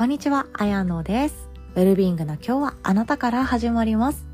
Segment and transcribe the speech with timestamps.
[0.00, 1.50] こんにちは、あやのです。
[1.74, 4.24] ウェルビーイングの今日はあなたから始まります。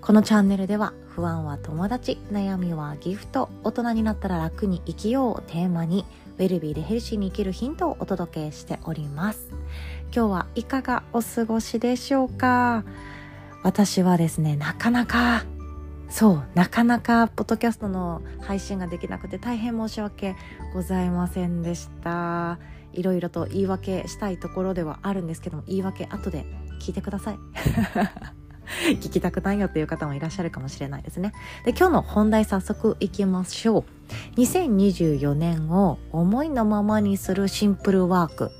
[0.00, 6.04] このチャンネルでは不安は友達、悩みはギフト、大人になったら楽に生きようをテーマに
[6.38, 9.46] ウェルビーでヘルシーに生きるヒントをお届けしております。
[10.12, 12.82] 今日はいかがお過ごしでしょうか？
[13.62, 15.44] 私はですね、なかなか
[16.10, 20.34] そう、なかなかポッドキャストの配信ができなくて大変申し訳
[20.74, 22.58] ございませんでした。
[22.92, 26.44] いろいろと言い訳したいところではあるんですけども、言い訳後で
[26.80, 27.38] 聞いてください。
[28.96, 31.32] 聞きたくないよっていう方もいらっしゃるかもしれないですね。
[31.64, 33.84] で、今日の本題早速いきましょう。
[34.40, 38.50] 2024年を思いのままにするシンプルワーク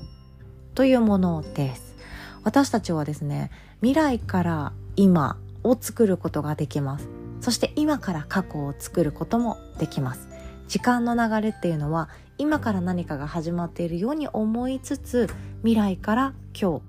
[0.75, 1.95] というものです。
[2.43, 7.07] 私たちはですね、未来から今を作ることができます。
[7.41, 10.28] そして今から過去を作ることもできます。
[10.69, 15.27] 時間の流れっていうのは今から何かが始まっているように思いつつ
[15.61, 16.81] 未来から今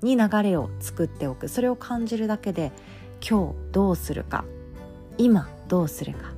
[0.00, 1.48] 日に流れを作っておく。
[1.48, 2.70] それを感じるだけで
[3.20, 4.44] 今日どうするか
[5.18, 6.32] 今どうするか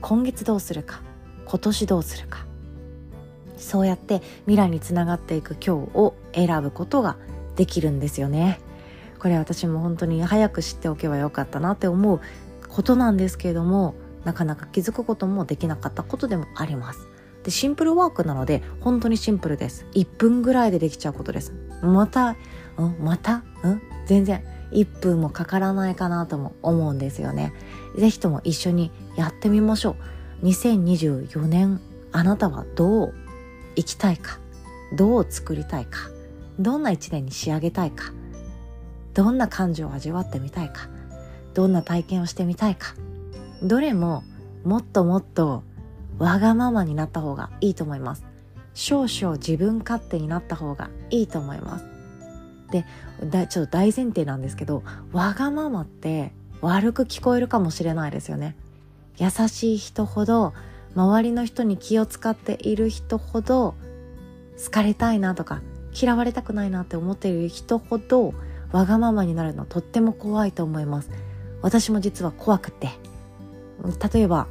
[0.00, 1.02] 今月どうするか
[1.44, 2.46] 今年どうするか。
[3.58, 7.18] そうやって未来につながっていく今日を選ぶことが
[7.56, 8.58] できるんですよね。
[9.18, 12.22] これ私も本当に早く知っておけばよかったなって思う
[12.70, 17.08] ことなんですけれどもなかなか気づくこともできなかったことでもあります。
[17.42, 19.86] でシンプルワークなので本当にシンプルです。
[19.94, 21.54] 1分ぐらいでできちゃうことです。
[21.82, 22.36] またん
[23.00, 23.36] また？
[23.36, 23.44] ん？
[24.06, 24.44] 全然。
[24.72, 27.52] 1分もかからないかなとも思うんですよね。
[27.96, 29.96] ぜひとも一緒にやってみましょ
[30.42, 30.46] う。
[30.46, 31.80] 2024年
[32.12, 33.14] あなたはどう
[33.74, 34.38] 生きたいか？
[34.94, 36.10] どう作りたいか？
[36.58, 38.12] どんな一年に仕上げたいか？
[39.14, 40.88] どんな感情を味わってみたいか？
[41.54, 42.94] どんな体験をしてみたいか？
[43.62, 44.24] どれも
[44.64, 45.62] もっともっと
[46.18, 48.24] わがままになった方がいいと思います。
[48.74, 51.84] 少々自分勝手になった方がいいと思います。
[52.70, 52.84] で
[53.48, 58.56] ちょっと大前提なんですけどわがままって悪く聞こえるかもしれないですよね。
[59.18, 60.54] 優しい人ほど
[60.94, 63.74] 周りの人に気を使っている人ほど
[64.62, 65.62] 好かれたいなとか
[65.92, 68.32] 嫌われたくないなって思っている人ほど
[68.72, 71.10] わがままになるのとっても怖いと思います。
[71.62, 72.88] 私も実は怖くて。
[74.12, 74.46] 例えば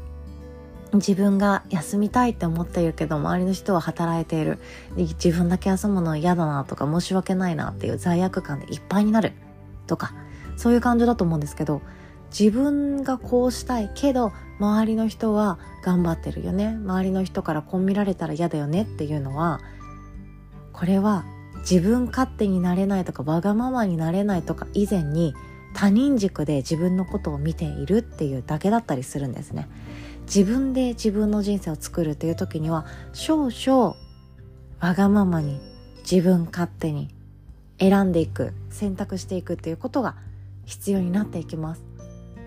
[0.94, 4.60] 自分が休みたいって思っているけど周りの人は働いている。
[4.98, 9.34] 自分だけ休むの嫌だなとか申し訳ないなっていう罪悪感でいっぱいになる。
[9.86, 10.14] とか
[10.58, 11.82] そういう感情だと思うんですけど
[12.38, 16.68] 自分がこうしたいけど周りの人は頑張ってるよね。
[16.68, 18.84] 周りの人からこう見られたら嫌だよね。
[18.84, 19.62] っていうのは
[20.74, 21.24] これは
[21.60, 25.36] 自分勝手になれないとかわがままになれないとか以前に
[25.74, 29.68] 他人軸で自分のことを見ているっていうだけだったりするんですね。
[30.26, 33.96] 自分で自分の人生を作るという時には少々
[34.80, 35.60] わがままに
[36.10, 37.10] 自分勝手に
[37.80, 40.16] 選んでいく選択していくっていうことが
[40.66, 41.84] 必要になっていきます。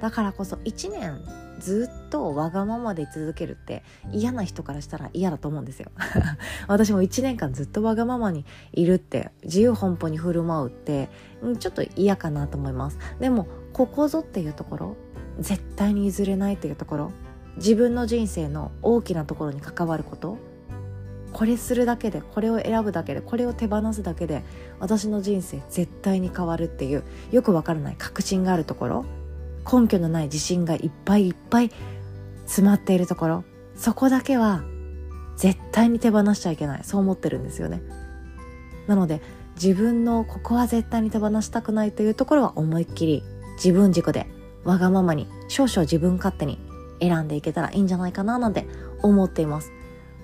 [0.00, 1.20] だからこそ1年
[1.58, 5.90] ずっとわがままで続けるって嫌な人からしたら嫌だと思うんですよ。
[6.68, 11.08] 私も1年間ずっとわがままにいるって自由奔放に振る舞うって
[11.58, 12.98] ちょっと嫌かなと思います。
[13.20, 14.96] でもここぞっていうところ
[15.40, 17.12] 絶対に譲れないっていうところ
[17.56, 20.38] 自分の人生の大きなところに関わること
[21.32, 24.42] これするだけでこれを選ぶだけでこれを手放すだけで
[24.78, 29.04] 私の人生絶対に変わるっていうよくわからない確信があるところ
[29.70, 31.70] 根拠のない自信がいっぱいいっぱい
[32.46, 34.64] 詰まっているところそこだけは
[35.36, 36.84] 絶対に手放しちゃいけない。
[36.84, 37.82] そう思ってるんですよね。
[38.86, 39.22] なので
[39.54, 43.22] 自分のここは絶対に手放したくないというところは思いっきり
[43.56, 44.26] 自分軸で
[44.64, 46.58] わがままに少々自分勝手に
[47.00, 48.66] 選んでいけたらいいんじゃないかななんて
[49.02, 49.72] 思っています。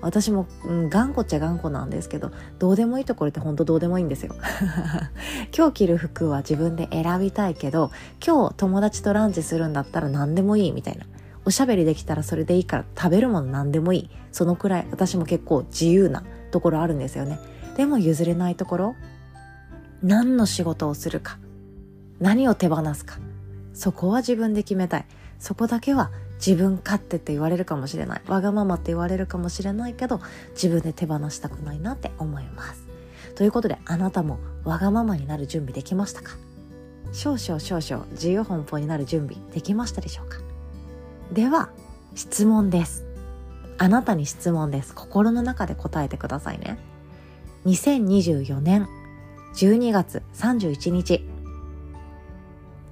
[0.00, 4.34] 私も、うん、頑固っちゃ頑固なんですけどどうでもいいところって本当どうでもいいんですよ。
[5.56, 7.90] 今日着る服は自分で選びたいけど
[8.24, 11.04] 今日友達とランチするんだったら何でもいいみたいな。
[11.44, 14.10] おしゃべりできたらそれでいいから食べるもの何でもいい。
[14.32, 17.38] そのくらい私も結構自由なところあるんですよね。
[17.76, 18.96] でも譲れないところ
[20.02, 21.38] 何の仕事をするか
[22.20, 23.18] 何を手放すか
[23.72, 25.06] そこは自分で決めたい。
[25.38, 28.22] そこだけは自分勝手って言われるかもしれない。
[28.26, 30.20] わがままって言われるかもしれないけど
[30.52, 32.86] 自分で手放したくないなって思います。
[33.34, 36.36] ということであなたもわがままになる準備できましたか？
[37.12, 40.38] 少々少々自由奔放になる準備できましたでしょうか？
[41.32, 41.70] では
[42.14, 43.04] 質問です。
[43.78, 44.94] あなたに質問です。
[44.94, 46.78] 心の中で答えてくださいね。
[47.66, 48.88] 2024年
[49.54, 51.24] 12月31日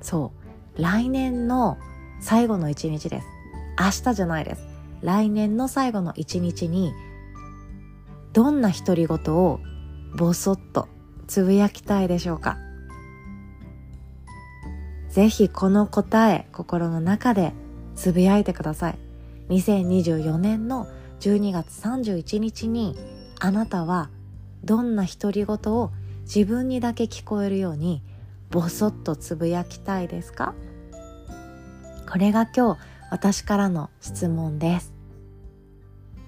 [0.01, 0.33] そ
[0.77, 0.83] う。
[0.83, 1.79] 来年の
[2.21, 3.27] 最後の一日です。
[3.79, 4.63] 明日じゃないです。
[5.03, 6.93] 来年の最後の一日に
[8.33, 9.61] どんな独り言を
[10.17, 10.89] ぼそっと
[11.27, 12.59] つぶやきたいでしょうか。
[15.11, 17.53] ぜひこの答え心の中で
[17.95, 18.99] つぶやいてください。
[19.49, 20.87] 2024年の
[21.21, 22.97] 12月31日に
[23.41, 24.11] あなたは
[24.65, 25.91] どんな独り言を
[26.23, 28.03] 自分にだけ聞こえるように
[28.51, 30.55] ボソッとつぶやきたいですか？
[32.11, 34.93] これが今日私からの質問です。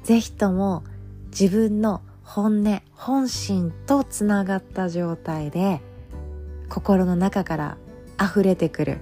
[0.04, 0.84] ぜひとも
[1.26, 5.80] 自分の本音本心とつながった状態で
[6.69, 7.78] 心の中から
[8.20, 8.98] 溢れてくる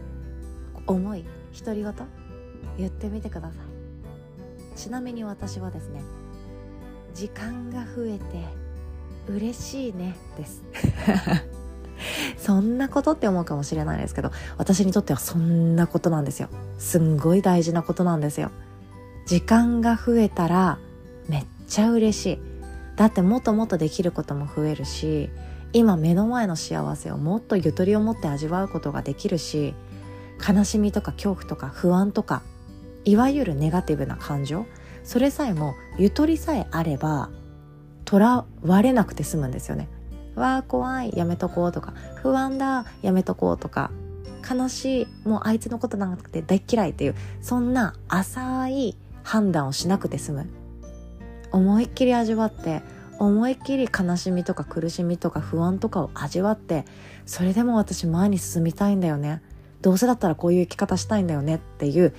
[0.87, 1.25] 思い
[1.59, 1.93] 独り言
[2.79, 3.55] 言ってみてくださ
[4.75, 4.79] い。
[4.79, 6.03] ちなみに私はですね
[7.15, 8.45] 時間が増えて
[9.29, 10.63] 嬉しいねです。
[12.47, 16.49] そんなことって思うかもしれないですけど私にとってはそんなことなんですよ。
[16.79, 18.53] すんごい大事なことなんですよ。
[19.27, 20.79] 時間が増えたら
[21.29, 22.39] めっちゃ嬉しい。
[22.95, 25.29] だってもっともっとできることも増えるし
[25.73, 29.75] 今目の前の幸せをもっとゆとりを持って味わうことができるし
[30.49, 32.43] 悲しみとか恐怖とか不安とか
[33.05, 34.67] いわゆるネガティブな感情
[35.03, 37.29] それさえもゆとりさえあれば
[38.05, 39.89] とらわれなくて済むんですよね。
[40.37, 43.91] わあ怖いやめとこうとか不安だやめとこうとか
[44.49, 50.47] 悲しいもうあいつのことなくて大嫌いっていうそんな浅い判断をしなくて済む。
[51.53, 52.83] 思いっきり味わって
[53.19, 56.85] 思いっきり悲しみとか苦しみとか不安とかを味わって
[57.25, 59.43] それでも私前に進みたいんだよね。
[59.81, 62.15] どうせだったらこういう生き方したいんだよねっていう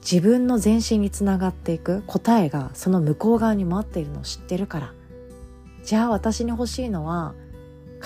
[0.00, 4.92] 自分の全身につながっていく答えがその向こう側に待っているのを知ってるから。
[5.86, 7.32] じゃあ私に欲しいのは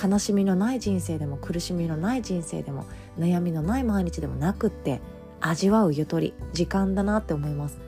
[0.01, 2.85] 悲しみのない人生でも苦しみのない人生でも
[3.17, 5.01] 悩みのない毎日でもなくって
[5.39, 7.79] 味わうゆとり時間だなって思います。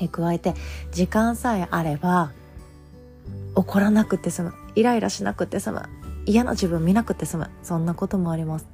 [0.00, 0.54] え加えて
[0.92, 2.32] 時間さえあれば
[3.54, 5.82] 怒らなくて済むイライラしなくて済む
[6.24, 8.66] 嫌な自分見なくて済むそんなこともあります。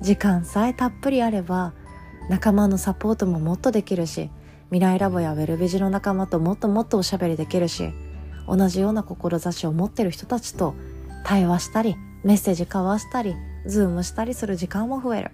[0.00, 1.74] 時間さえたっぷりあれば
[2.30, 4.30] 仲間のサポートももっとできるし
[4.70, 7.92] 未来ラボやウェルビジの仲間ともっともっとおしゃべりできるし
[8.48, 10.74] 同じような志を持ってる人たちと
[11.24, 13.34] 対話したりメッセージ交わしたり
[13.66, 15.30] ズームしたりする時間も増える。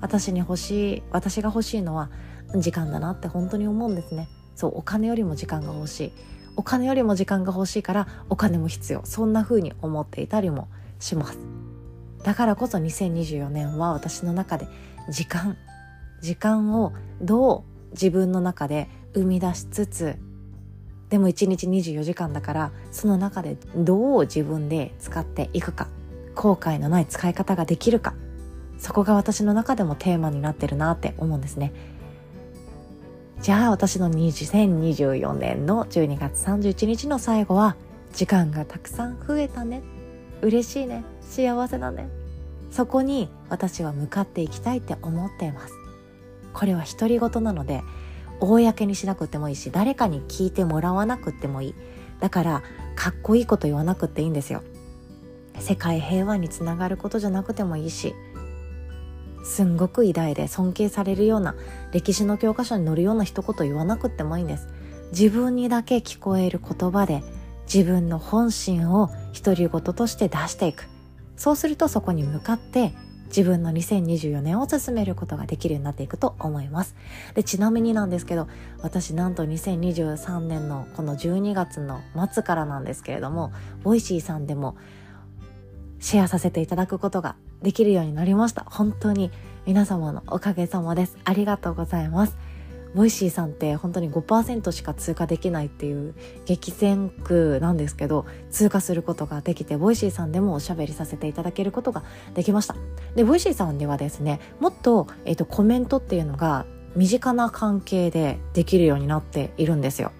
[0.00, 2.10] 私に欲しい私が欲しいのは
[2.56, 4.28] 時間だなって本当に思うんですね。
[4.54, 6.12] そうお金よりも時間が欲しい。
[6.56, 9.00] お金よりも時間が欲しいからお金も必要。
[9.04, 10.68] そんな風に思っていたりも
[11.00, 11.38] します。
[12.22, 14.66] だからこそ2024年は私の中で
[15.10, 15.56] 時間
[16.20, 20.16] 時間をどう自分の中で生み出しつつ
[21.14, 25.86] でも1日24時間だからその中でどう自分で使っていくか
[26.34, 28.14] 後悔のない使い方ができるか
[28.78, 31.72] そこが私の中でもテーマになってるなって思うんですね。
[33.42, 37.76] じゃあ私の2024年の12月31日の最後は
[38.12, 39.84] 時間がたくさん増えたね。
[40.42, 41.04] 嬉しいね。
[41.20, 42.08] 幸せだね。
[42.72, 45.74] そこに私は向かっていきたいって思っています。
[46.52, 47.84] これは独り言なので
[48.44, 51.74] 公にしなくてもいいし誰かに聞いてもらわなくてもいい。
[52.20, 52.62] だから
[52.94, 54.62] かっこいいこと言わなくていいんですよ。
[55.58, 58.14] 世界平和につながることじゃなくてもいいし
[59.44, 61.54] すんごく偉大で尊敬されるような
[61.92, 64.68] 歴史の教科書に載るような一言言わなくてもいいんです。
[65.12, 67.22] 自分にだけ聞こえる言葉で
[67.72, 70.88] 自分の本心を独り言として出していく。
[71.36, 72.94] そうするとそこに向かって
[73.34, 76.94] 自分の2024年を進めることができるようになっていくと思います。
[77.34, 78.46] でちなみになんですけど
[78.80, 82.00] 私なんと2023年のこの12月の
[82.32, 84.76] 末からなんですけれどもボイシーさんでも
[85.98, 88.64] シェアさせていただくことができるようになりました。
[88.68, 89.32] 本当に
[89.66, 91.16] 皆様のおかげさまです。
[91.24, 92.36] ありがとうございます。
[92.94, 96.14] ボイシーさんって本当に5%しか通過できないっていう
[96.46, 102.02] 激戦区なんですけど通過することができてボイシーさんでもおしゃべりさせていただけることが
[102.34, 102.76] できました。
[103.14, 110.12] でボイシーさんではですねもっと,、えーとコメントっていうのが身近な関係でできるようになっているんですよ。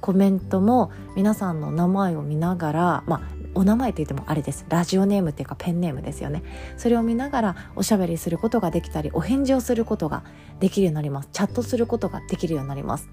[0.00, 3.20] コメントも皆さんの名前を見ながら、まあ、
[3.54, 4.66] お名前って言ってもあれです。
[4.68, 6.42] ラジオネームっていうかペンネームですよね。
[6.76, 10.22] それを見ながらおしゃべりすることができたりお返事をすることが
[10.60, 11.28] できるようになります。
[11.32, 13.08] チャットすることができるようになります。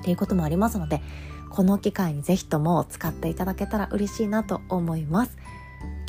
[0.00, 1.02] っていうこともありますので
[1.50, 5.36] この機会にぜひとも使っていただけたら嬉しいなと思います。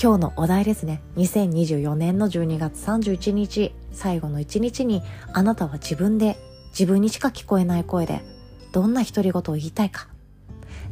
[0.01, 1.01] 今日のお題ですね。
[1.17, 5.01] 2024年の12月31日最後の一日に
[5.33, 6.37] あなたは自分で
[6.69, 8.21] 自分にしか聞こえない声で
[8.71, 10.07] どんな独り言を言いたいか。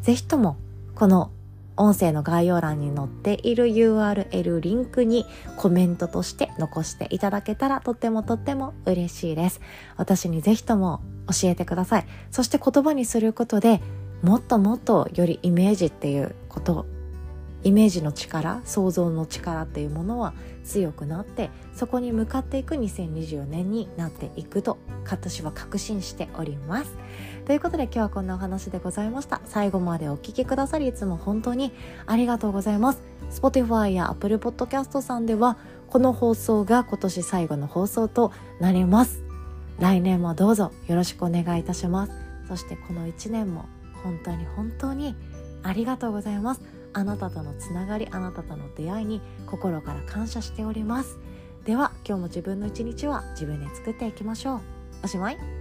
[0.02, 0.58] ぜひとも
[0.96, 1.32] この
[1.78, 9.62] 音声の概要欄に載っている URL リンクにコメントとして残していただけたらとってもとっても嬉しいです。
[9.96, 12.06] 私にぜひとも教えてください。
[12.32, 13.82] そして言葉にすることで
[14.22, 16.86] もっともっとよりイメージっていうこと
[17.64, 20.34] イメージの力想像の力っていうものは
[20.64, 24.78] 強くなってそこに向かっていく2024年になっていくと
[25.10, 26.96] 私は確信しております。
[27.46, 29.42] ということで今日はこんなお話でございました。
[29.46, 31.72] 最後までお聴きくださりいつも本当に
[32.06, 33.02] ありがとうございます。
[33.32, 35.58] Spotify や Apple Podcast さんでは
[35.90, 39.24] この放送が今年最後の放送となります。
[39.80, 42.14] 来年もどうぞよろしくお願いいたします。
[42.48, 43.66] そしてこの1年も
[44.04, 45.16] 本当に本当に
[45.64, 46.77] ありがとうございます。
[46.98, 51.20] あなたとのつながりあなたとの出会いに心から感謝しております。
[51.64, 54.62] では今日も自分の一日は自分で作っていきましょう。
[55.04, 55.57] おしまい。